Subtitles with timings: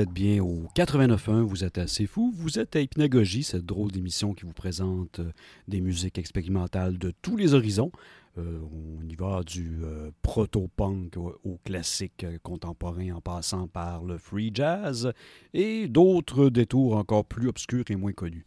[0.00, 3.90] vous êtes bien au 89.1, vous êtes assez fou, vous êtes à Hypnagogie, cette drôle
[3.90, 5.30] d'émission qui vous présente euh,
[5.68, 7.92] des musiques expérimentales de tous les horizons.
[8.38, 14.50] Euh, on y va du euh, proto-punk au, classique contemporain en passant par le free
[14.54, 15.12] jazz
[15.52, 18.46] et d'autres détours encore plus obscurs et moins connus.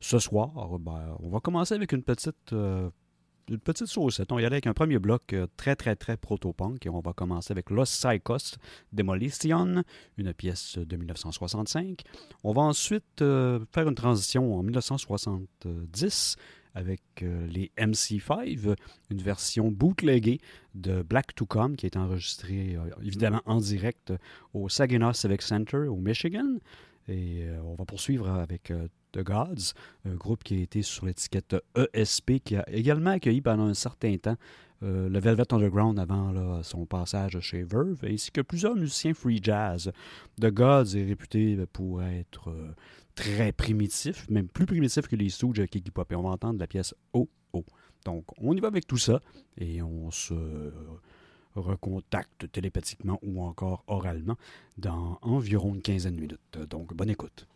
[0.00, 2.54] Ce soir, ben, on va commencer avec une petite
[3.48, 4.32] une petite saucette.
[4.32, 7.12] On y aller avec un premier bloc euh, très, très, très proto-punk et on va
[7.12, 8.56] commencer avec Los Psychos
[8.92, 9.84] Demolition,
[10.16, 12.02] une pièce de 1965.
[12.42, 16.36] On va ensuite euh, faire une transition en 1970
[16.74, 18.76] avec euh, les MC5,
[19.10, 20.40] une version bootleggée
[20.74, 24.12] de Black to Come qui est enregistrée évidemment en direct
[24.54, 26.56] au Saginaw Civic Center au Michigan.
[27.06, 28.72] Et on va poursuivre avec
[29.14, 31.56] The Gods, un groupe qui a été sur l'étiquette
[31.94, 34.36] ESP, qui a également accueilli pendant un certain temps
[34.82, 39.92] euh, le Velvet Underground avant son passage chez Verve, ainsi que plusieurs musiciens free jazz.
[40.40, 42.74] The Gods est réputé pour être euh,
[43.14, 46.10] très primitif, même plus primitif que les Stooges à Kiki Pop.
[46.10, 47.64] Et on va entendre la pièce Oh Oh.
[48.04, 49.20] Donc, on y va avec tout ça
[49.56, 50.34] et on se
[51.54, 54.36] recontacte télépathiquement ou encore oralement
[54.76, 56.58] dans environ une quinzaine de minutes.
[56.68, 57.46] Donc, bonne écoute.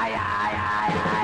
[0.00, 1.19] ay, ay, ay, ay.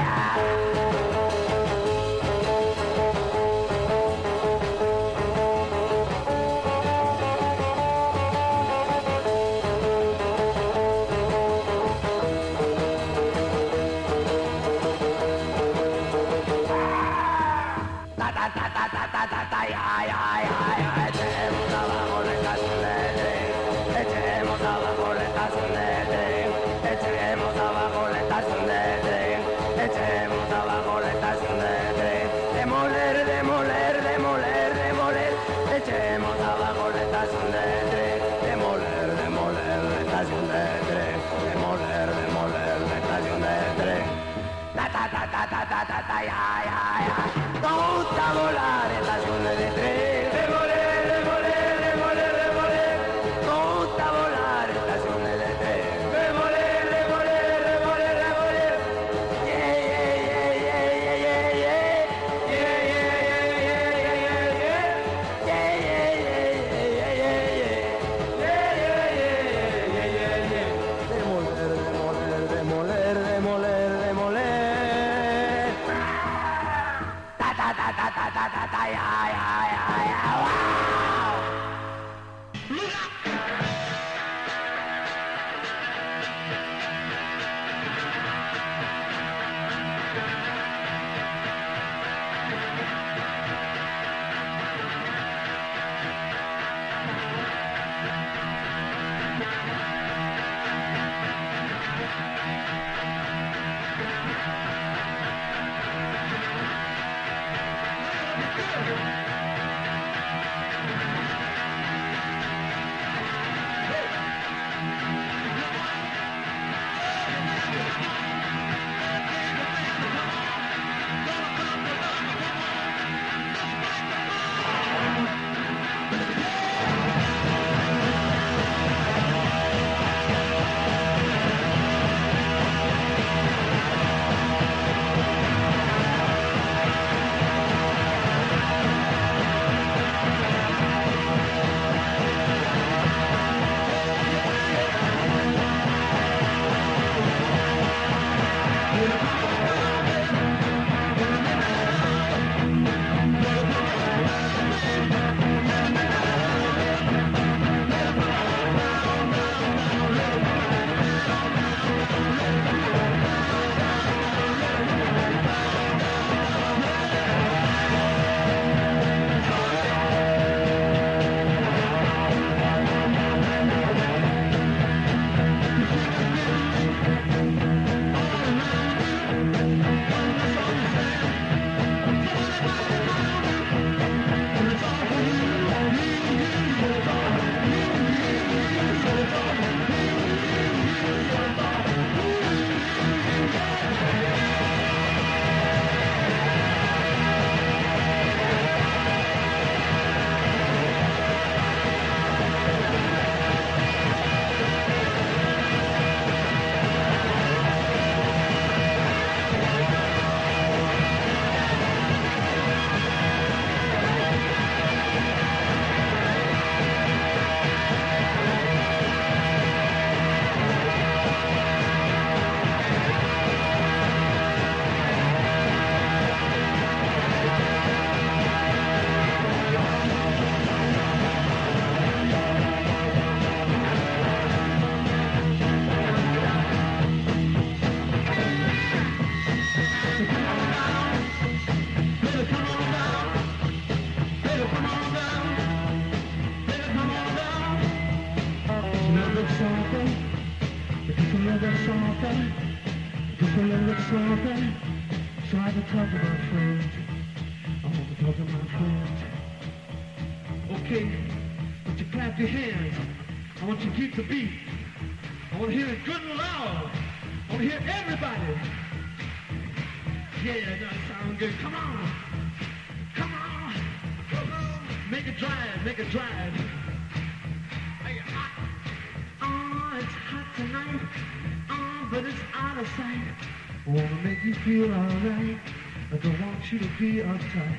[286.68, 287.78] she'll be outside.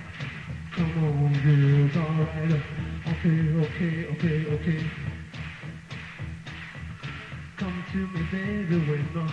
[0.72, 2.62] Come on, girls, alright.
[3.08, 4.82] Okay, okay, okay, okay.
[7.58, 9.26] Come to me, baby, when the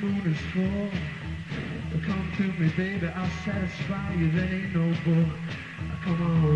[0.00, 0.90] moon is full.
[2.06, 5.26] Come to me, baby, I'll satisfy you, there ain't no bull.
[6.02, 6.49] Come on.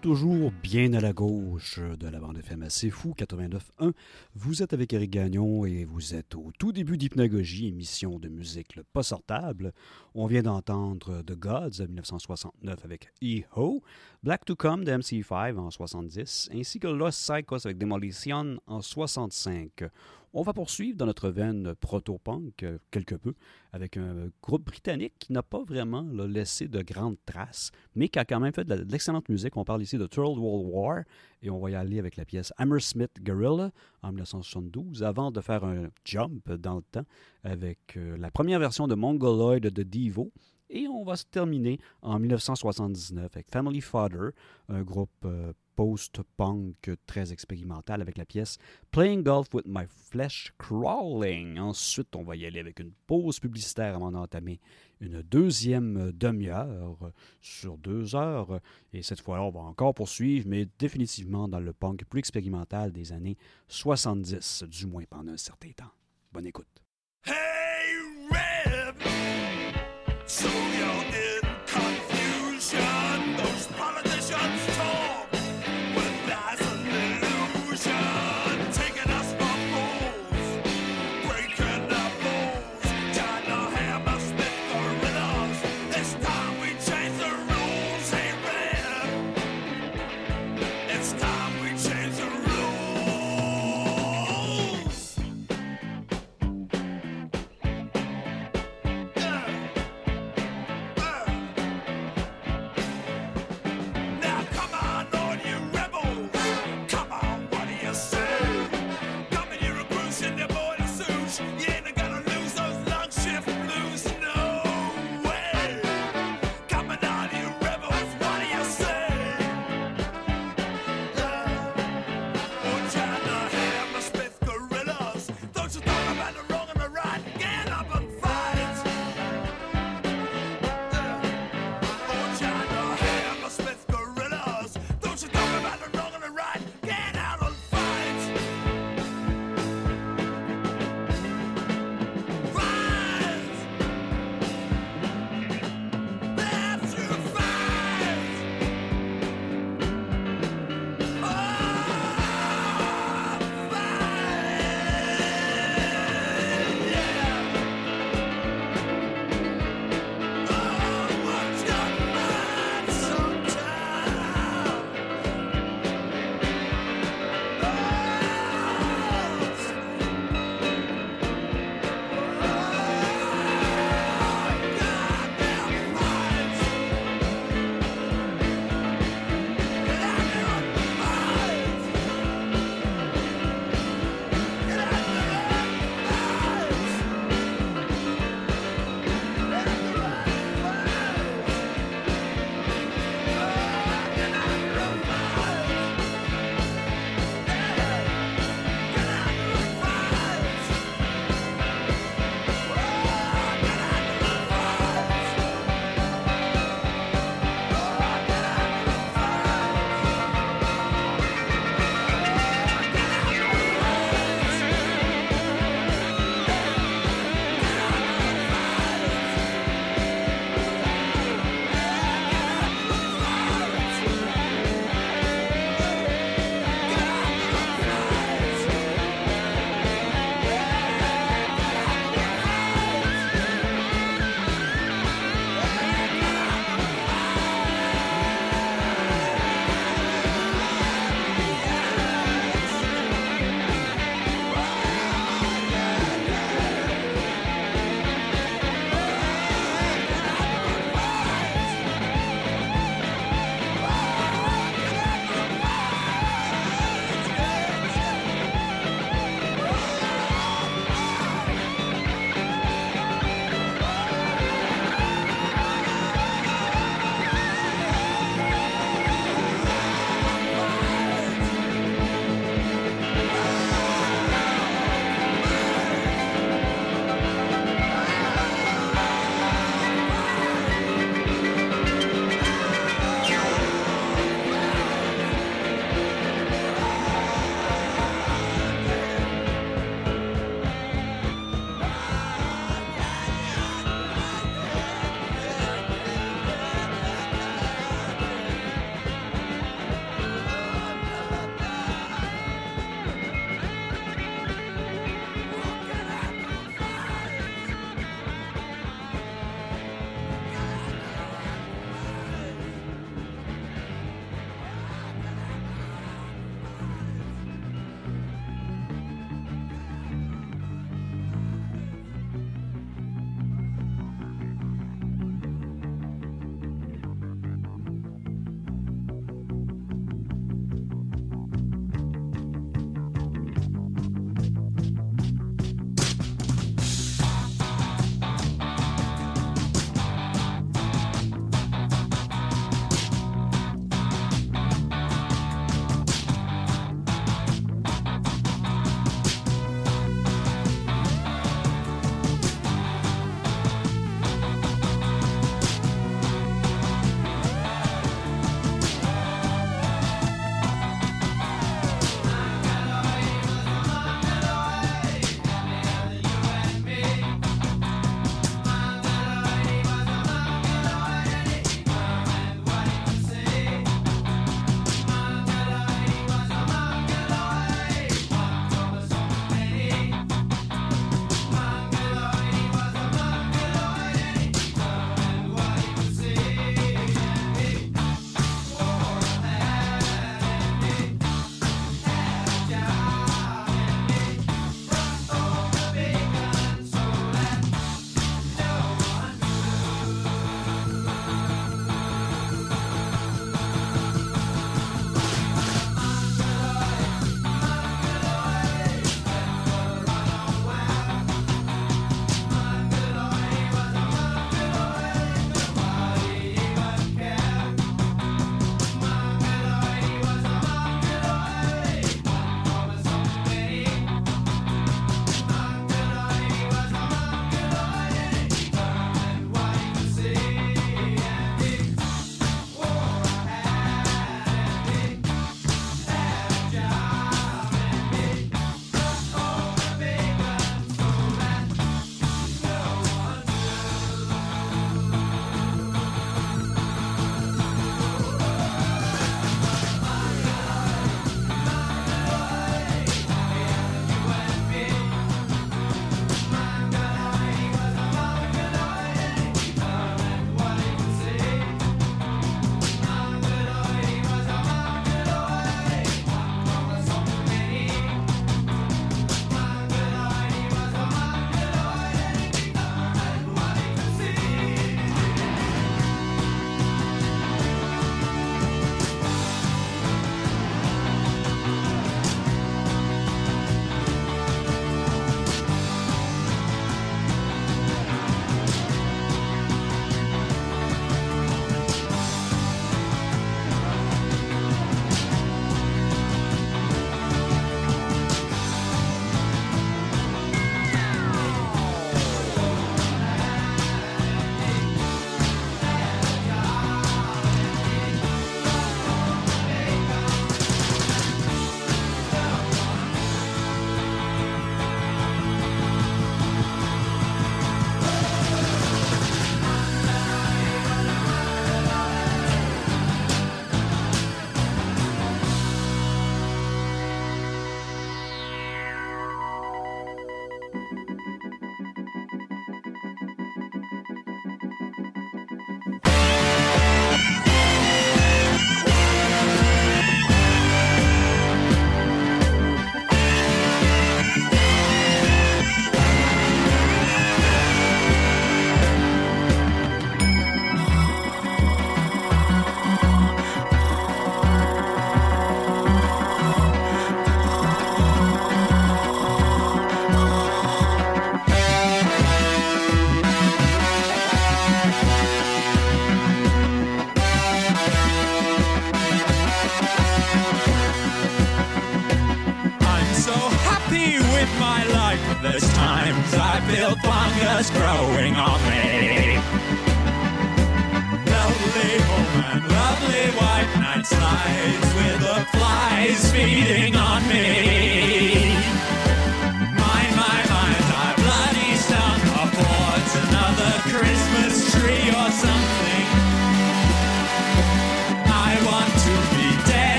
[0.00, 3.92] Toujours bien à la gauche de la bande FM assez fou, 89.1.
[4.34, 8.76] Vous êtes avec Eric Gagnon et vous êtes au tout début d'Hypnagogie, émission de musique
[8.76, 9.72] le pas sortable.
[10.14, 13.82] On vient d'entendre The Gods en 1969 avec E-Ho,
[14.22, 19.84] Black to Come de MC5 en 70, ainsi que Los Psychos avec Demolition en 65.
[20.32, 23.34] On va poursuivre dans notre veine proto-punk euh, quelque peu
[23.72, 28.24] avec un groupe britannique qui n'a pas vraiment laissé de grandes traces, mais qui a
[28.24, 29.56] quand même fait de l'excellente musique.
[29.56, 31.02] On parle ici de Third World War
[31.42, 33.72] et on va y aller avec la pièce Hammersmith Gorilla
[34.02, 37.06] en 1972 avant de faire un jump dans le temps
[37.42, 40.30] avec euh, la première version de Mongoloid de Devo.
[40.72, 44.30] Et on va se terminer en 1979 avec Family Father,
[44.68, 48.58] un groupe euh, post-punk très expérimental avec la pièce
[48.90, 51.58] Playing Golf with My Flesh Crawling.
[51.58, 54.60] Ensuite, on va y aller avec une pause publicitaire avant d'entamer
[55.00, 56.98] une deuxième demi-heure
[57.40, 58.60] sur deux heures.
[58.92, 63.12] Et cette fois-là, on va encore poursuivre, mais définitivement dans le punk plus expérimental des
[63.12, 65.92] années 70, du moins pendant un certain temps.
[66.30, 66.82] Bonne écoute.
[67.24, 67.96] Hey,
[68.30, 68.96] Reb!
[70.26, 70.46] So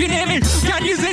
[0.00, 0.40] you hear me?
[0.40, 1.09] Can you see?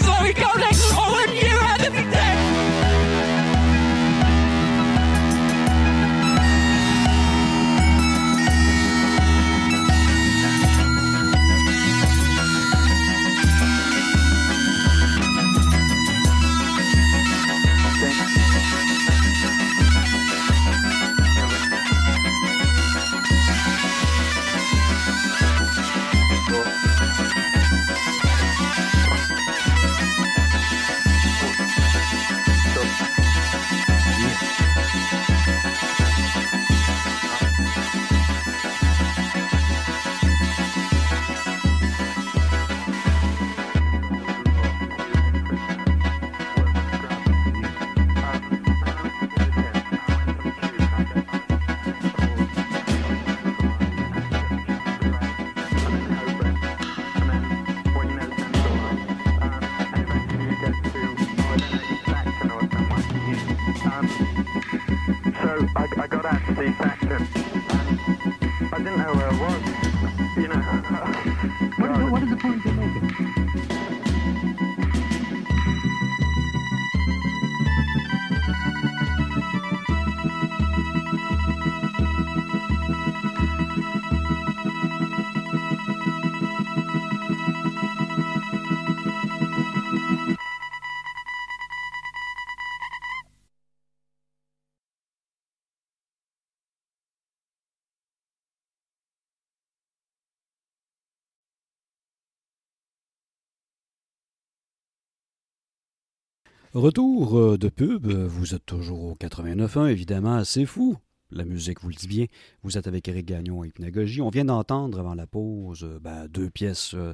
[106.74, 110.98] Retour euh, de pub, vous êtes toujours au 89.1, évidemment, c'est fou.
[111.32, 112.26] La musique vous le dit bien.
[112.62, 114.22] Vous êtes avec Eric Gagnon et Hypnagogie.
[114.22, 117.14] On vient d'entendre avant la pause euh, ben, deux pièces, euh,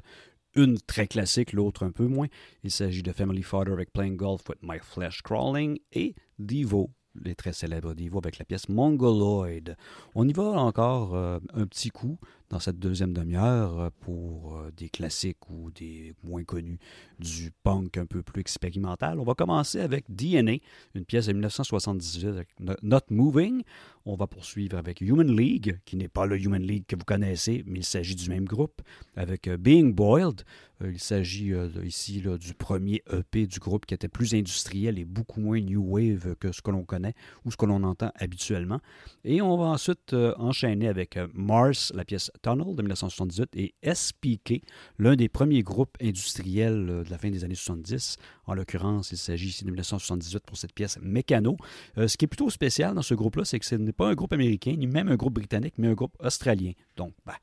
[0.56, 2.28] une très classique, l'autre un peu moins.
[2.64, 7.36] Il s'agit de Family Father avec Playing Golf with My Flesh Crawling et Devo, les
[7.36, 9.76] très célèbres Devo avec la pièce Mongoloid.
[10.16, 12.18] On y va encore un petit coup
[12.54, 16.78] dans cette deuxième demi-heure euh, pour euh, des classiques ou des moins connus
[17.18, 19.20] du punk un peu plus expérimental.
[19.20, 20.58] On va commencer avec DNA,
[20.94, 23.64] une pièce de 1978 avec No- Not Moving.
[24.06, 27.64] On va poursuivre avec Human League, qui n'est pas le Human League que vous connaissez,
[27.66, 28.82] mais il s'agit du même groupe,
[29.16, 30.44] avec euh, Being Boiled.
[30.86, 31.54] Il s'agit
[31.86, 35.82] ici là, du premier EP du groupe qui était plus industriel et beaucoup moins new
[35.82, 37.14] wave que ce que l'on connaît
[37.46, 38.82] ou ce que l'on entend habituellement.
[39.24, 44.62] Et on va ensuite enchaîner avec Mars, la pièce Tunnel de 1978 et SPK,
[45.00, 48.18] l'un des premiers groupes industriels euh, de la fin des années 70.
[48.46, 51.58] En l'occurrence, il s'agit ici de 1978 pour cette pièce Mécano.
[51.98, 54.14] Euh, ce qui est plutôt spécial dans ce groupe-là, c'est que ce n'est pas un
[54.14, 56.74] groupe américain, ni même un groupe britannique, mais un groupe australien.
[56.98, 57.34] Donc, ben,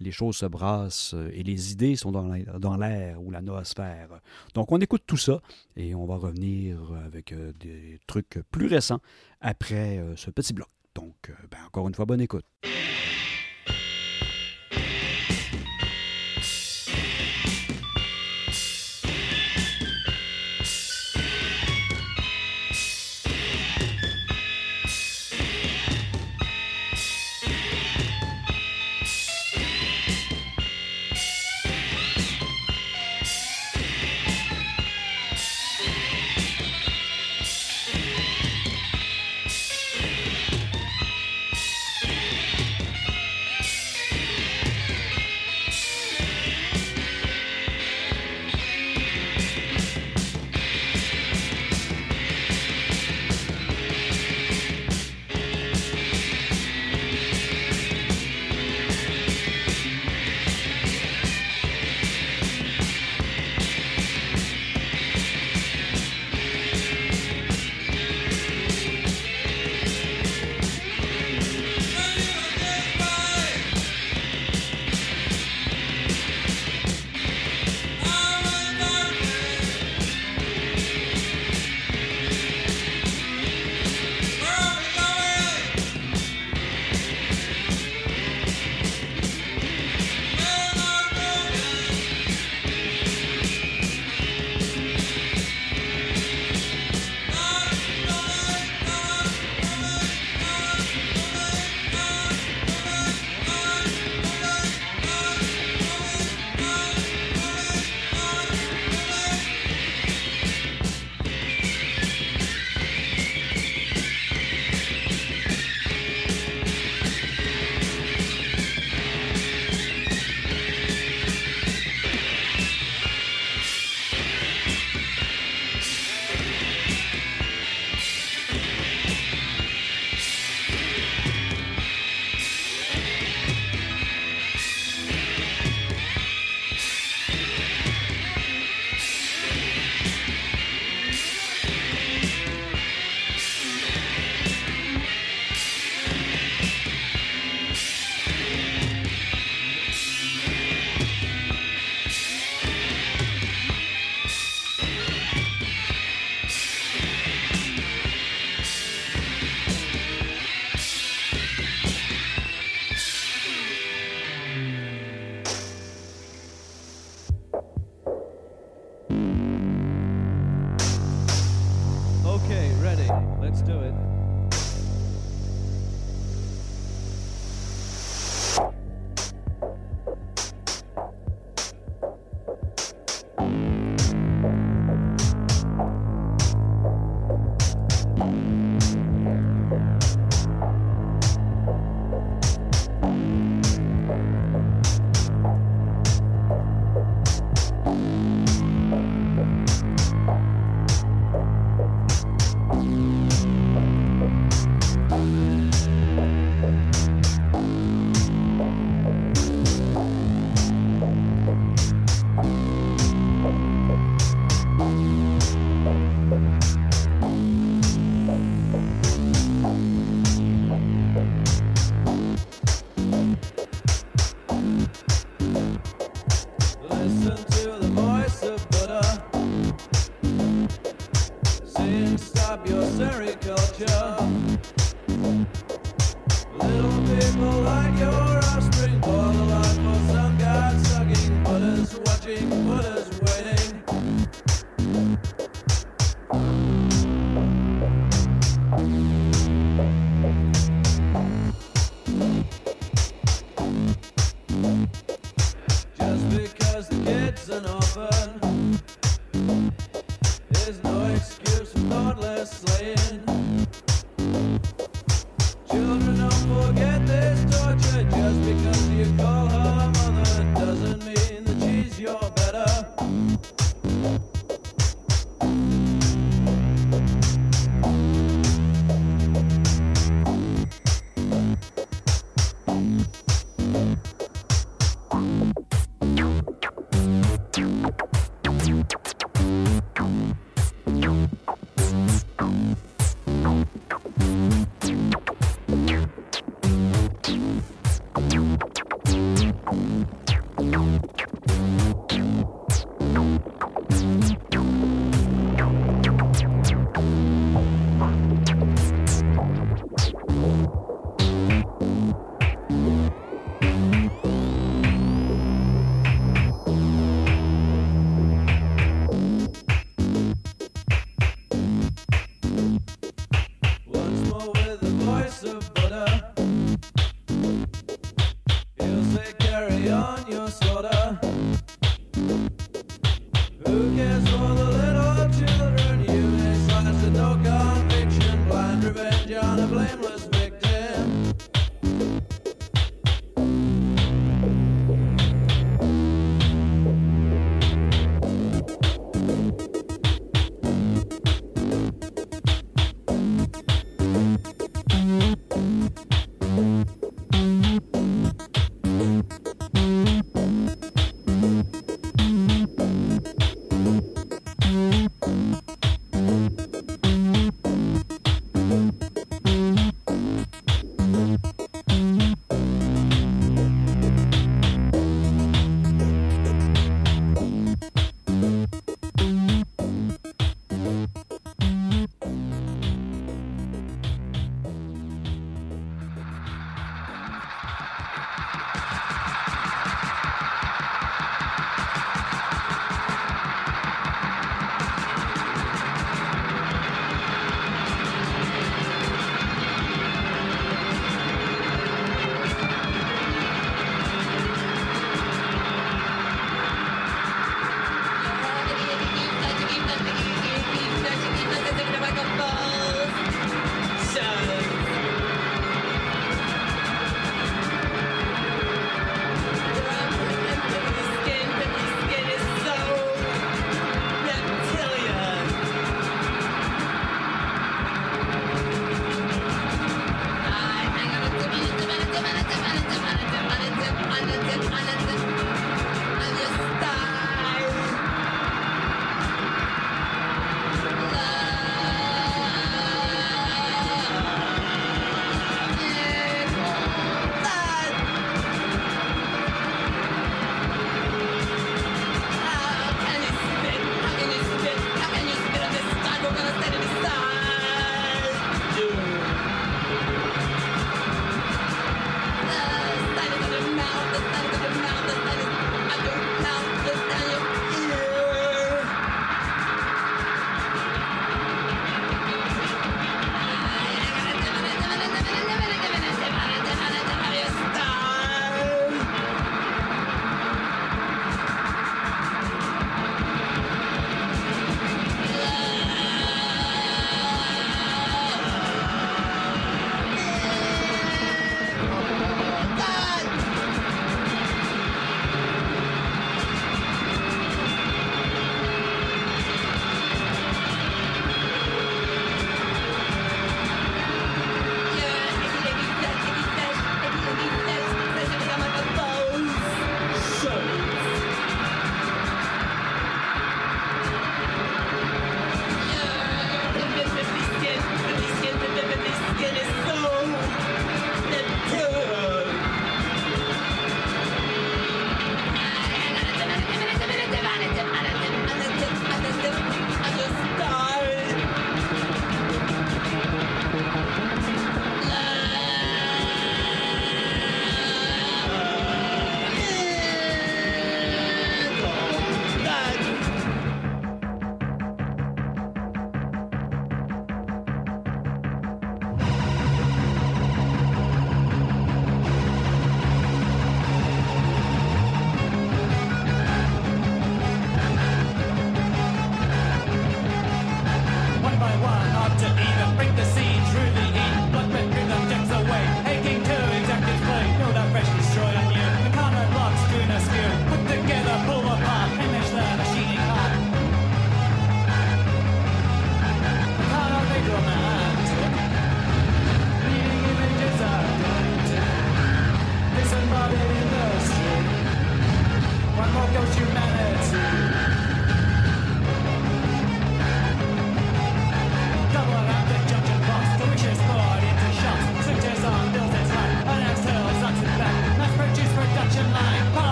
[0.00, 4.20] les choses se brassent euh, et les idées sont dans l'air, ou la noosphère.
[4.54, 5.40] Donc, on écoute tout ça
[5.76, 9.00] et on va revenir avec des trucs plus récents
[9.40, 10.68] après ce petit bloc.
[10.94, 12.44] Donc, ben, encore une fois, bonne écoute.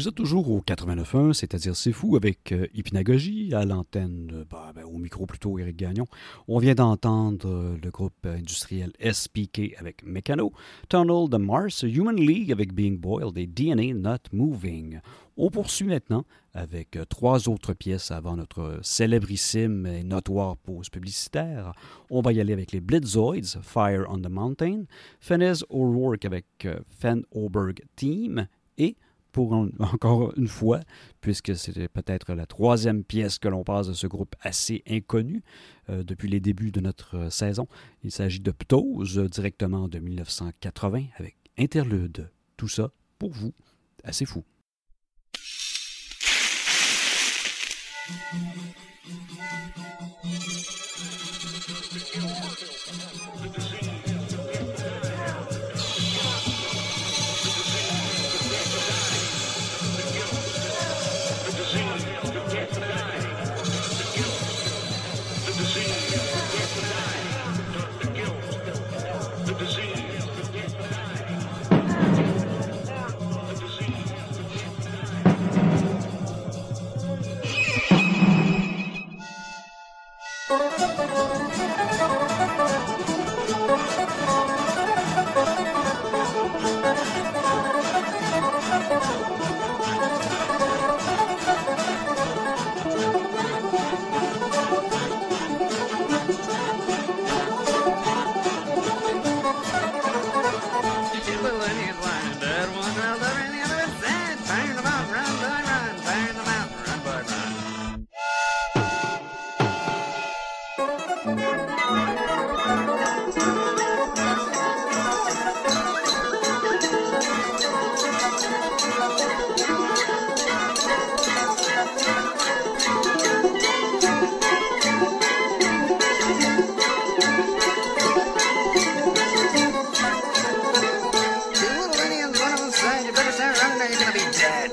[0.00, 4.72] Vous êtes toujours au 89.1, c'est-à-dire C'est Fou avec euh, Hypnagogie, à l'antenne, euh, bah,
[4.74, 6.06] ben, au micro plutôt Éric Gagnon.
[6.48, 10.52] On vient d'entendre euh, le groupe industriel SPK avec Meccano,
[10.88, 15.00] Tunnel de Mars, Human League avec Being Boiled et DNA Not Moving.
[15.42, 21.72] On poursuit maintenant avec euh, trois autres pièces avant notre célébrissime et notoire pause publicitaire.
[22.10, 24.82] On va y aller avec les Blitzoids, Fire on the Mountain,
[25.18, 28.48] Fenez O'Rourke avec euh, Fen Oberg Team
[29.32, 30.80] pour encore une fois,
[31.20, 35.42] puisque c'était peut-être la troisième pièce que l'on passe de ce groupe assez inconnu
[35.88, 37.66] euh, depuis les débuts de notre euh, saison.
[38.02, 42.30] Il s'agit de Ptose, directement de 1980, avec Interlude.
[42.56, 43.52] Tout ça pour vous,
[44.04, 44.44] assez fou.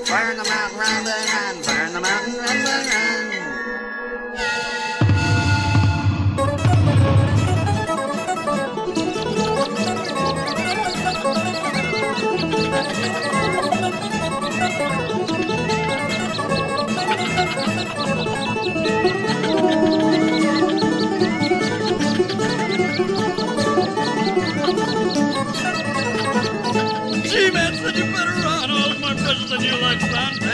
[0.08, 0.16] Dead.
[0.16, 0.97] Fire in the
[29.68, 30.47] you lunch, son.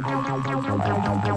[0.00, 1.32] Thank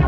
[0.00, 0.05] you.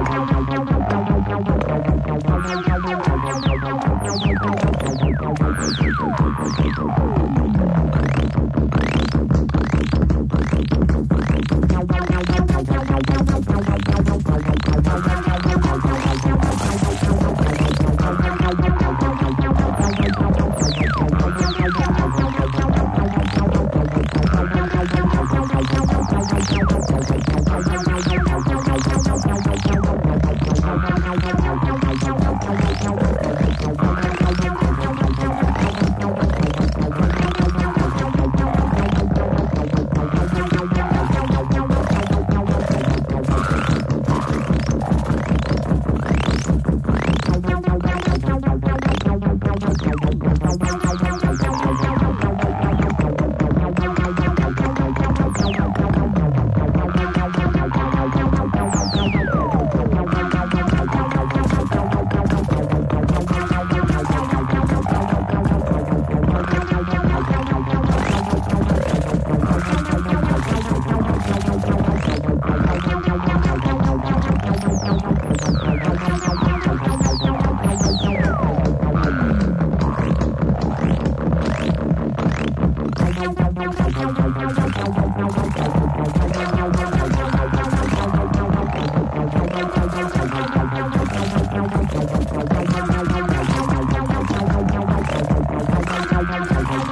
[96.31, 96.88] I'm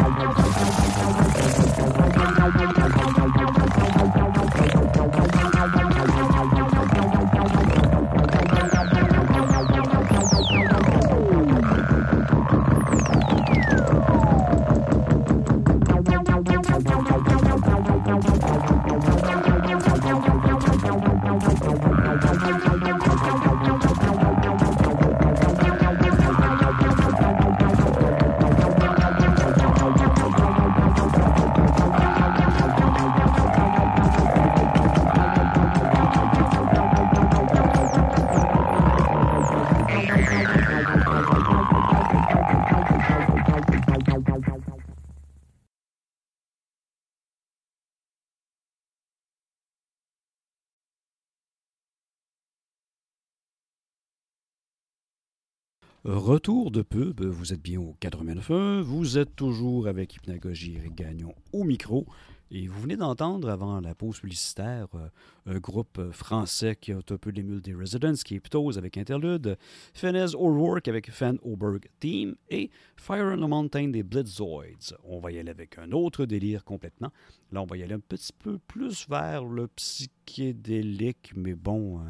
[56.26, 61.32] Retour de pub, vous êtes bien au 89.1, vous êtes toujours avec Hypnagogie Eric Gagnon
[61.52, 62.04] au micro.
[62.50, 65.08] Et vous venez d'entendre, avant la pause publicitaire, euh,
[65.46, 69.56] un groupe français qui a un peu l'émule des Residents, qui est Ptose avec Interlude,
[69.94, 74.96] Fenez O'Rourke avec Fan Oberg Team et Fire on the Mountain des Blitzoids.
[75.04, 77.12] On va y aller avec un autre délire complètement.
[77.52, 82.02] Là, on va y aller un petit peu plus vers le psychédélique, mais bon, euh,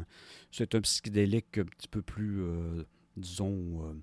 [0.49, 2.83] c'est un psychédélique un petit peu plus, euh,
[3.17, 3.93] disons, euh,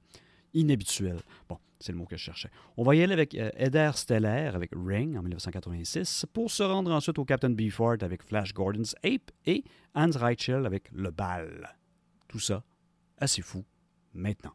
[0.53, 1.19] inhabituel.
[1.49, 2.51] Bon, c'est le mot que je cherchais.
[2.77, 6.93] On va y aller avec euh, Eder Stellaire avec Ring en 1986 pour se rendre
[6.93, 11.77] ensuite au Captain Beefheart avec Flash Gordon's Ape et Hans Reichel avec Le Bal.
[12.29, 12.62] Tout ça,
[13.19, 13.65] assez fou,
[14.15, 14.55] maintenant.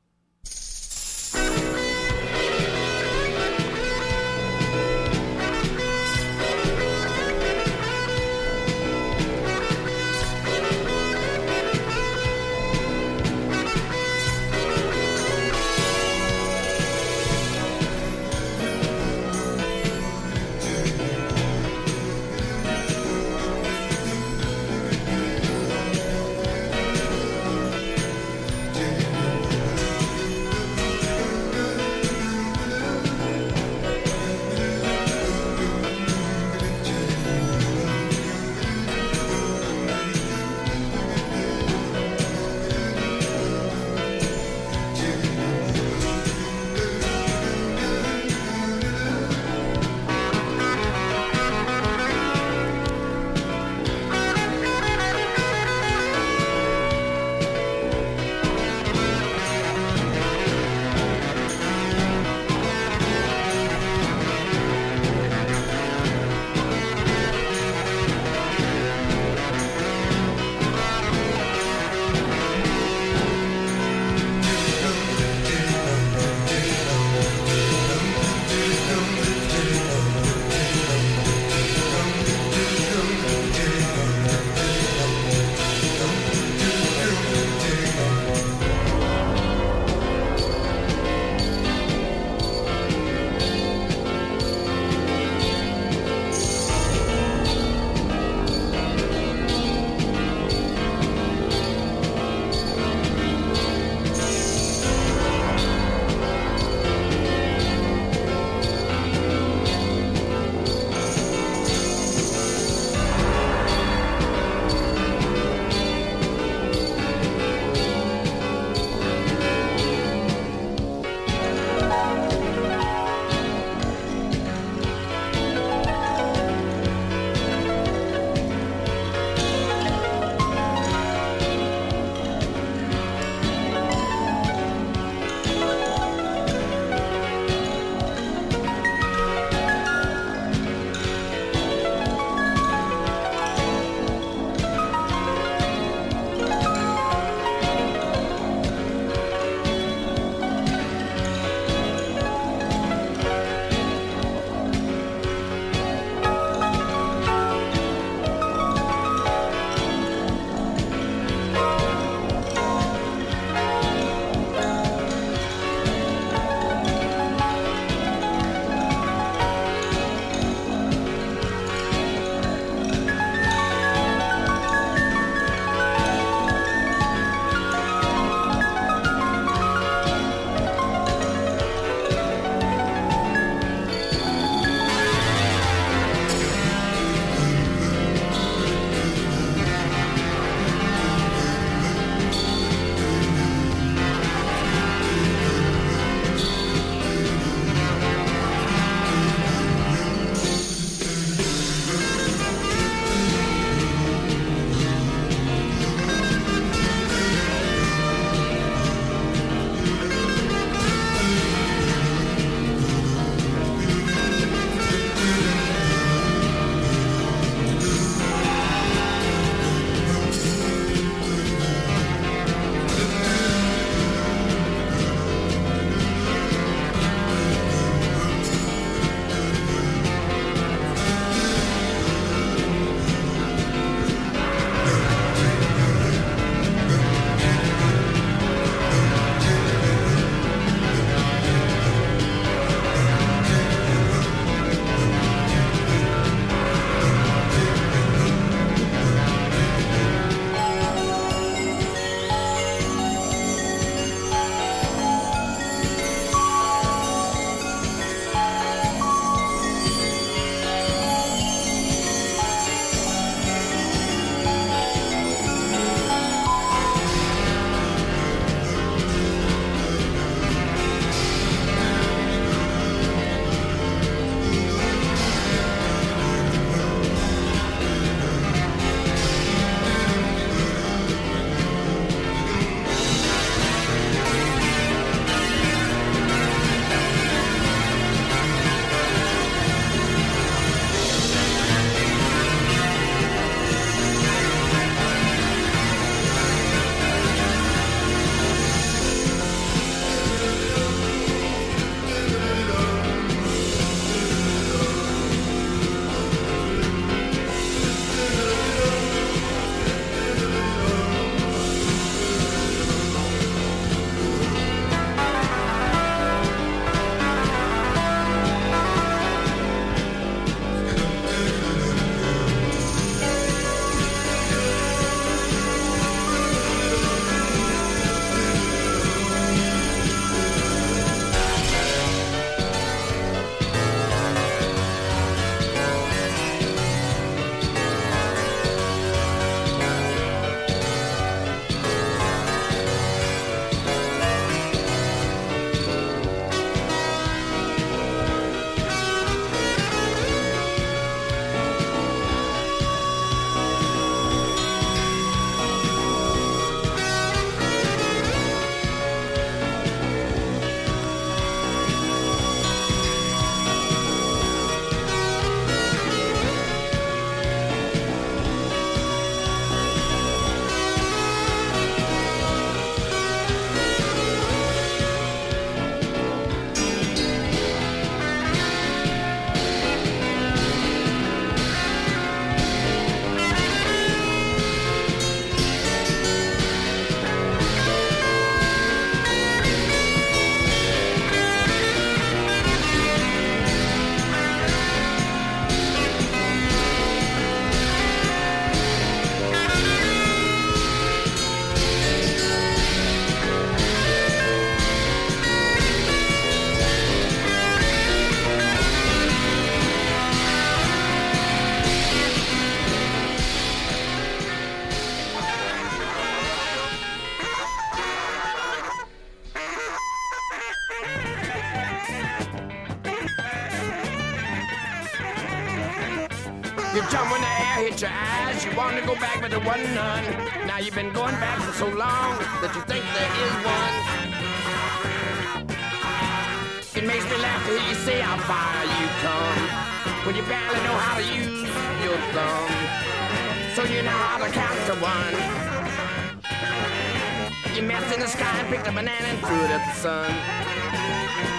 [449.30, 450.32] and threw it at the sun.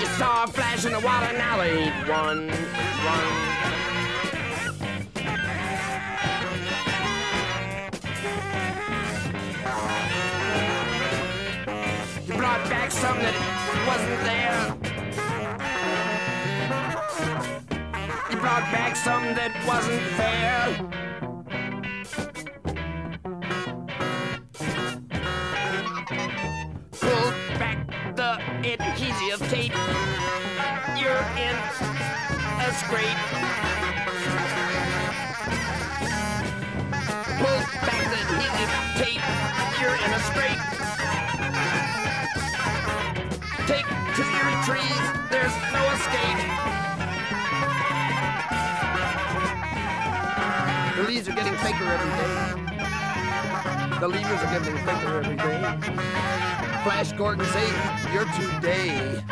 [0.00, 2.48] You saw a flash in the water, now they eat one,
[3.06, 3.50] one.
[12.26, 14.76] You brought back something that wasn't there.
[18.30, 20.89] You brought back something that wasn't fair.
[32.84, 33.20] scrape.
[37.38, 39.24] Pull back the needed tape.
[39.80, 40.62] You're in a scrape.
[43.68, 45.04] Take to your trees.
[45.30, 46.40] There's no escape.
[50.96, 52.34] The leaves are getting thicker every day.
[54.00, 55.60] The leaves are getting thicker every day.
[56.82, 57.74] Flash Gordon's eight.
[58.14, 59.22] you're today.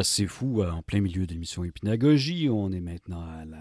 [0.00, 2.48] Assez fou euh, en plein milieu de l'émission Épinagogie.
[2.50, 3.58] On est maintenant à la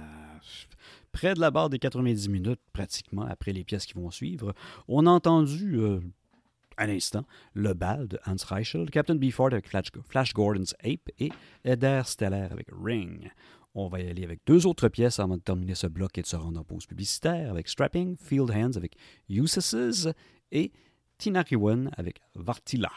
[1.12, 4.54] près de la barre des 90 minutes, pratiquement, après les pièces qui vont suivre.
[4.88, 6.00] On a entendu euh,
[6.78, 11.30] à le bal de Hans Reichel, Captain Beefheart avec Flash, Gordon's Ape et
[11.66, 13.30] Eder Stellaire avec Ring.
[13.76, 16.28] On va y aller avec deux autres pièces avant de terminer ce bloc et de
[16.28, 18.96] se rendre en pause publicitaire avec Strapping, Field Hands avec
[19.28, 20.08] Usaces
[20.54, 20.72] et
[21.18, 22.92] Tinariwan avec Vartila.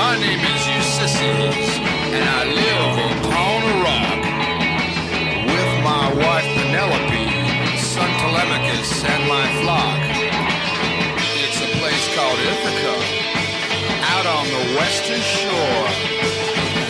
[0.00, 1.68] My name is Ulysses,
[2.16, 4.20] and I live upon a rock
[5.52, 7.28] with my wife Penelope,
[7.76, 10.00] son Telemachus, and my flock.
[11.44, 12.96] It's a place called Ithaca,
[14.16, 15.88] out on the western shore.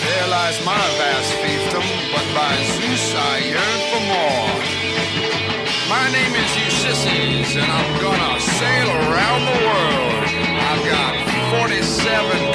[0.07, 4.55] There lies my vast fiefdom, but by Zeus I yearn for more.
[5.91, 10.23] My name is Ulysses, and I'm gonna sail around the world.
[10.70, 11.12] I've got
[11.59, 12.49] 47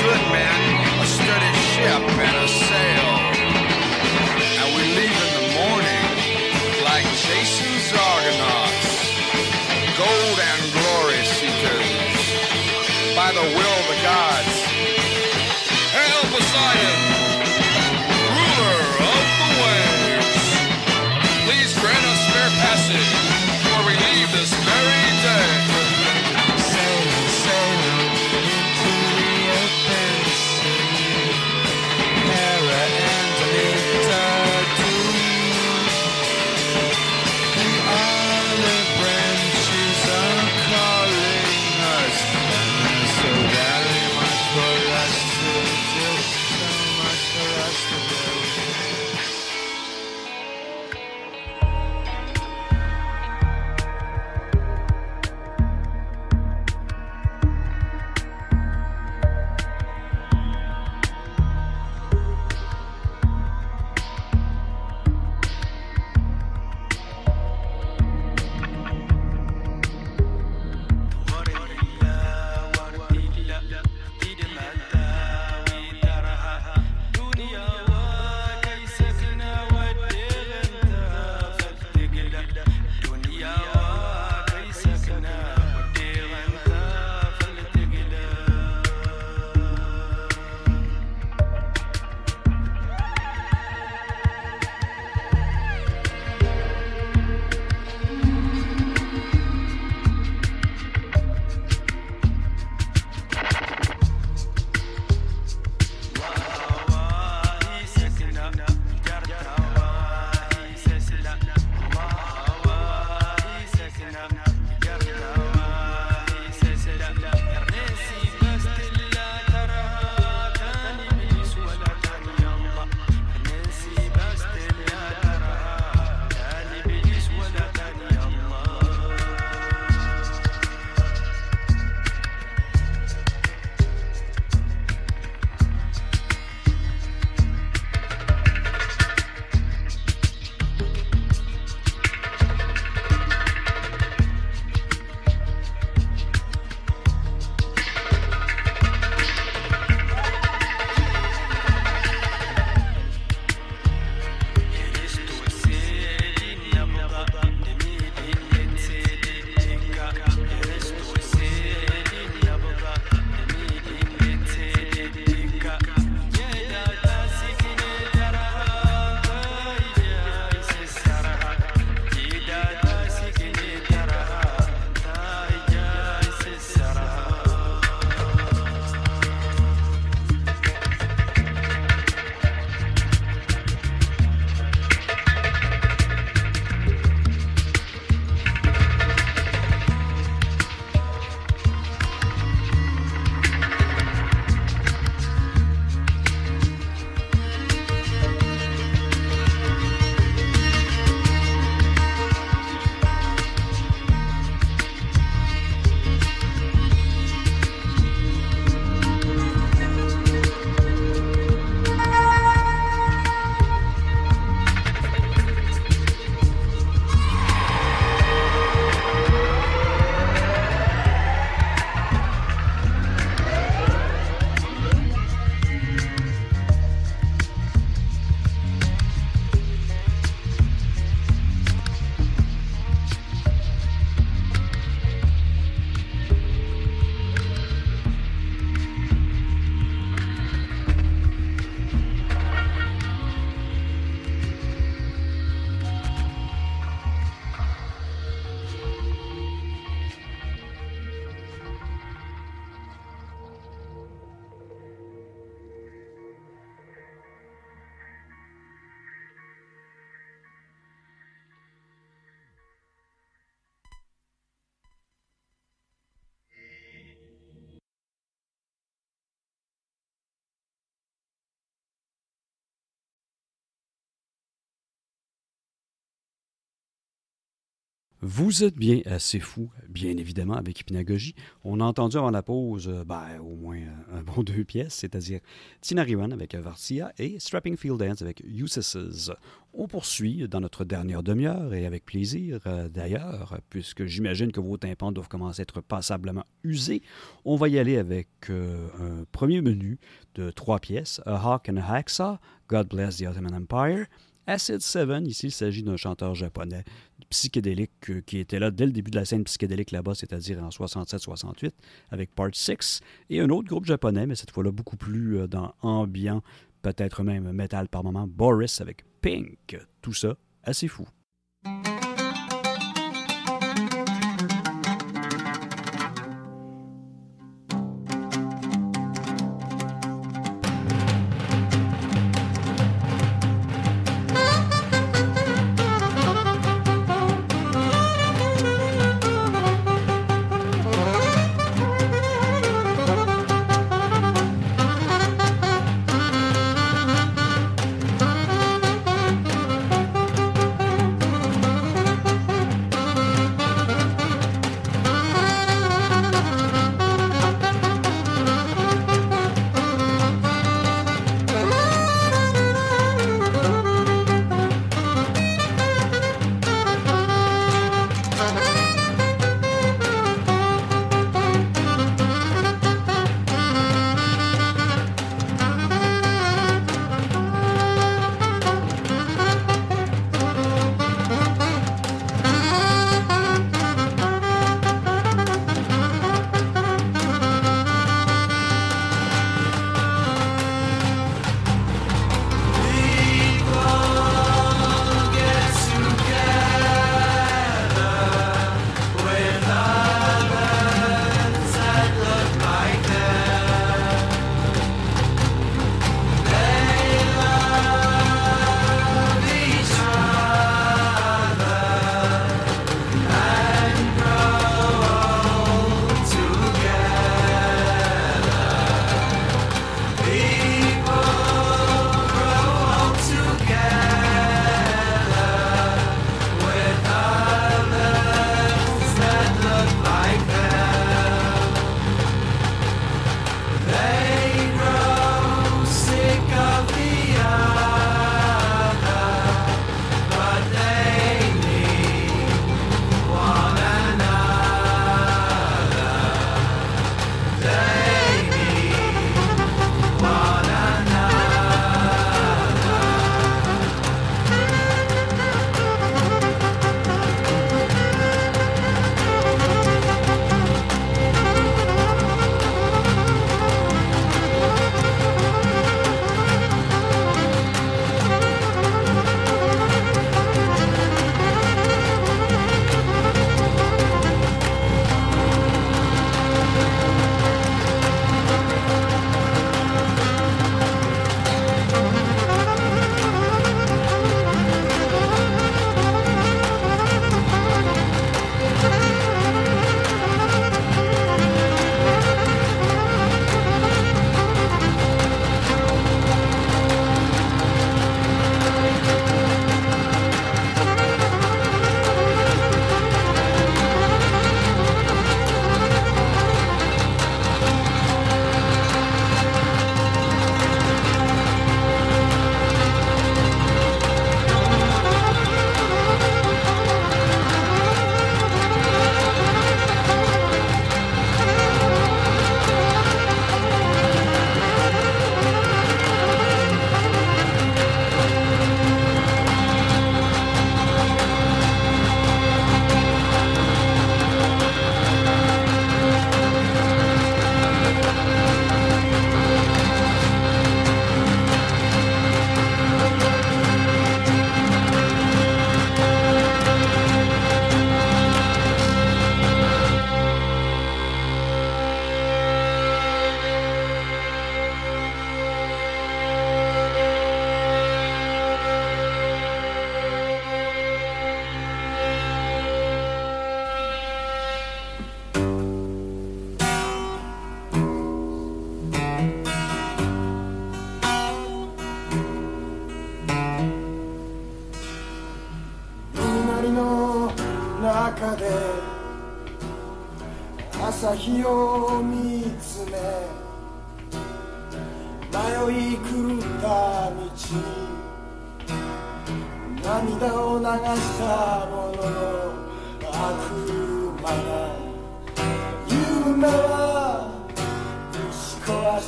[278.28, 281.36] Vous êtes bien assez fou, bien évidemment, avec Hypnagogie.
[281.64, 284.96] On a entendu avant la pause, euh, ben, au moins euh, un bon deux pièces,
[284.96, 285.42] c'est-à-dire
[285.80, 289.32] Tina Riwan avec Vartia et Strapping Field Dance avec Uses.
[289.76, 294.78] On poursuit dans notre dernière demi-heure et avec plaisir euh, d'ailleurs, puisque j'imagine que vos
[294.78, 297.04] tympans doivent commencer à être passablement usés.
[297.46, 300.00] On va y aller avec un premier menu
[300.34, 302.40] de trois pièces A Hawk and a Hacksaw,
[302.70, 304.08] God Bless the Ottoman Empire.
[304.48, 306.84] Acid 7, ici il s'agit d'un chanteur japonais
[307.30, 310.70] psychédélique euh, qui était là dès le début de la scène psychédélique là-bas, c'est-à-dire en
[310.70, 311.72] 67-68
[312.12, 315.74] avec Part 6, et un autre groupe japonais, mais cette fois-là beaucoup plus euh, dans
[315.82, 316.44] ambiant,
[316.84, 319.78] peut-être même métal par moment, Boris avec Pink.
[320.02, 321.08] Tout ça, assez fou.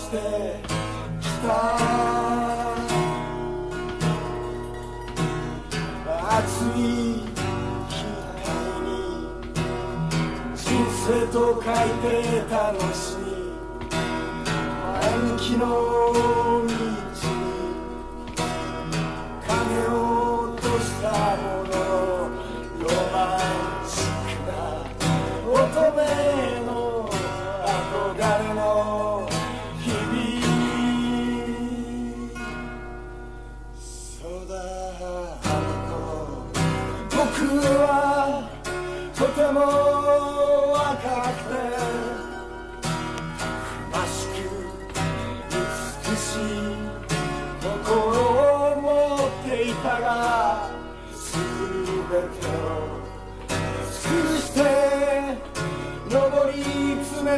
[0.08, 0.18] して
[1.20, 1.52] きた。
[6.38, 6.42] 暑
[6.76, 6.80] い
[7.90, 8.06] 日
[8.86, 8.96] に
[10.56, 10.64] 人
[11.06, 12.08] 生と書いて
[12.50, 12.56] 楽
[12.94, 13.22] しい。
[14.82, 15.87] 前向きの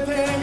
[0.02, 0.39] everything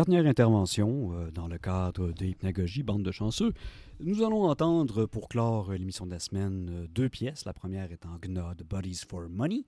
[0.00, 3.52] Dernière intervention euh, dans le cadre de Hypnagogie, bande de chanceux.
[4.00, 7.44] Nous allons entendre pour clore l'émission de la semaine euh, deux pièces.
[7.44, 9.66] La première étant Gnod Bodies for Money.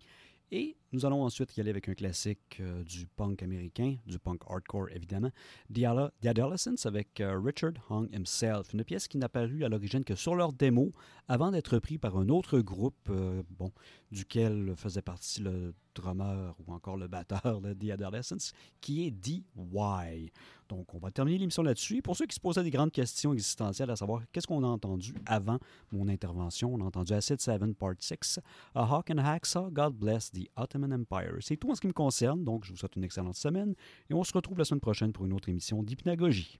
[0.51, 4.41] Et nous allons ensuite y aller avec un classique euh, du punk américain, du punk
[4.49, 5.31] hardcore évidemment,
[5.71, 8.73] The, Adol- The Adolescents avec Richard Hung himself.
[8.73, 10.93] Une pièce qui n'a paru à l'origine que sur leur démo
[11.29, 13.73] avant d'être repris par un autre groupe, euh, bon,
[14.11, 20.33] duquel faisait partie le drummer ou encore le batteur de The Adolescents, qui est D.Y.
[20.69, 22.03] Donc, on va terminer l'émission là-dessus.
[22.03, 25.15] Pour ceux qui se posaient des grandes questions existentielles, à savoir qu'est-ce qu'on a entendu
[25.27, 25.59] avant
[25.91, 28.41] mon intervention, on a entendu Acid 7 Part 6,
[28.75, 31.37] A Hawk and Hacksaw, God Bless the Ottoman Empire.
[31.41, 33.75] C'est tout en ce qui me concerne, donc je vous souhaite une excellente semaine
[34.11, 36.59] et on se retrouve la semaine prochaine pour une autre émission d'Hypnagogie.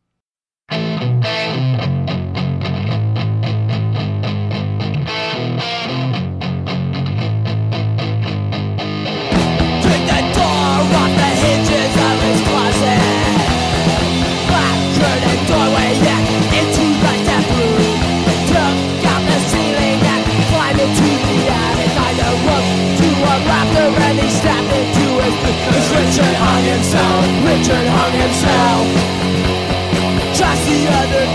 [26.13, 28.85] Richard hung himself, Richard hung himself.
[30.37, 31.32] Just the other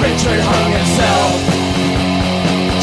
[0.00, 1.32] Richard hung himself.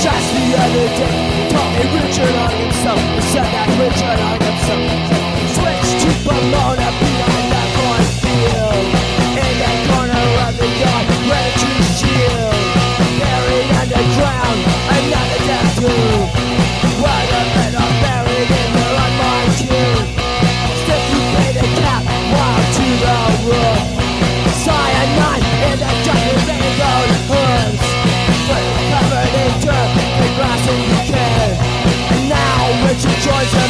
[0.02, 4.47] Just the other day, he told me Richard hung himself, but said that Richard hung
[33.38, 33.70] Richard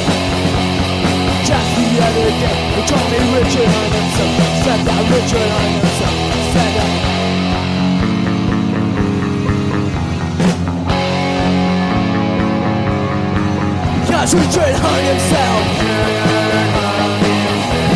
[1.47, 4.35] Just the other day, they told me Richard hung himself.
[4.65, 6.19] Said that Richard hung himself.
[6.53, 6.93] Said that.
[14.11, 15.65] Cause Richard hung himself.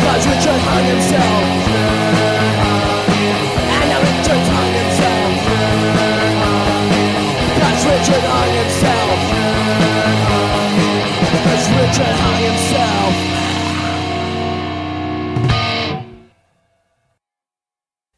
[0.05, 1.78] Cause Richard hung himself.
[7.99, 9.19] Richard hung himself.
[11.43, 13.13] Cause Richard hung himself.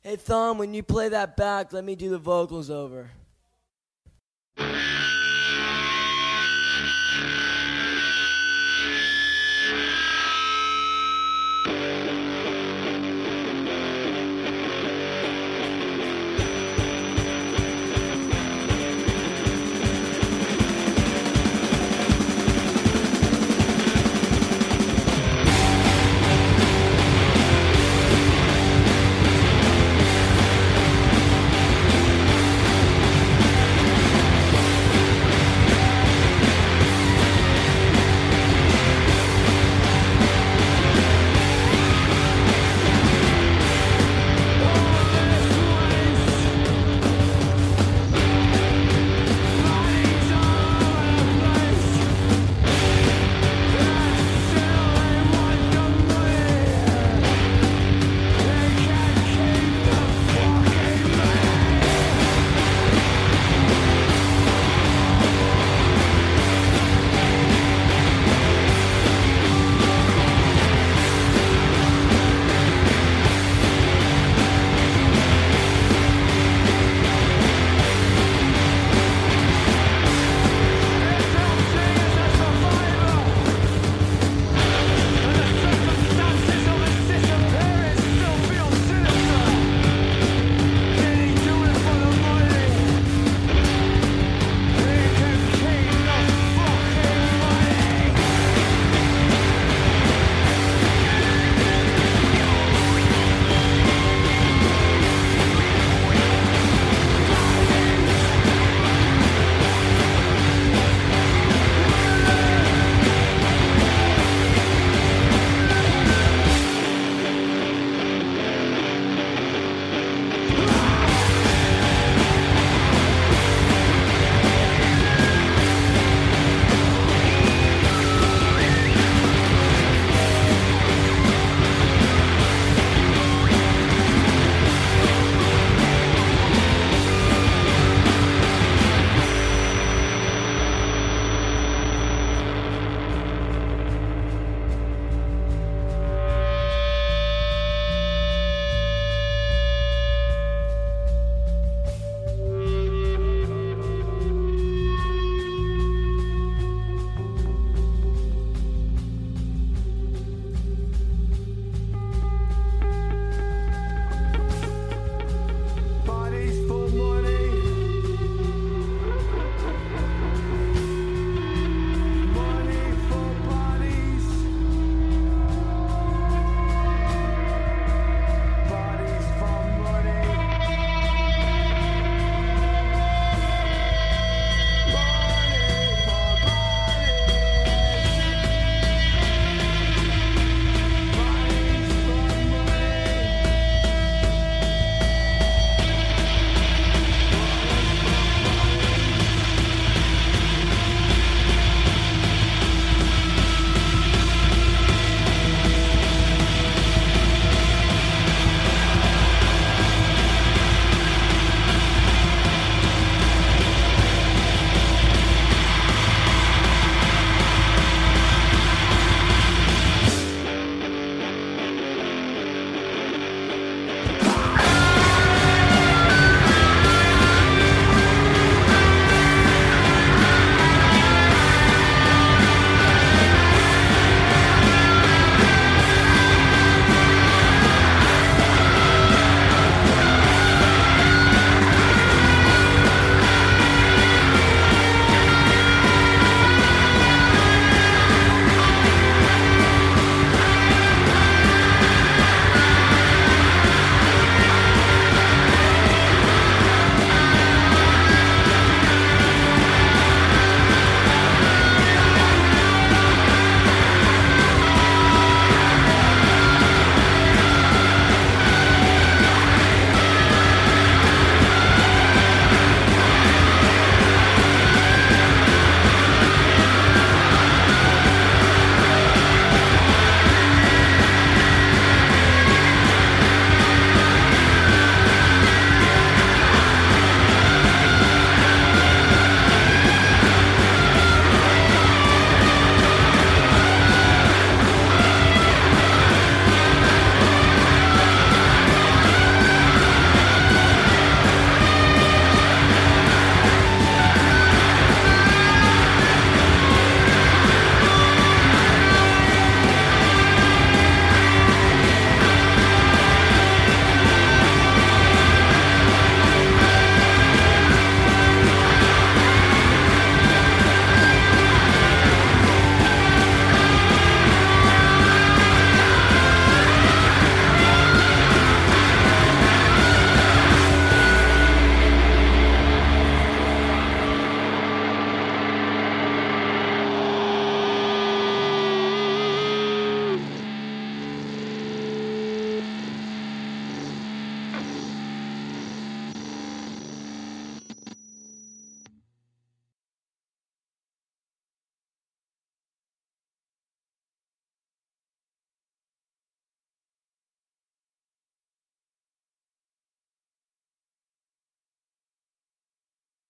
[0.04, 3.10] Hey Thumb, when you play that back, let me do the vocals over.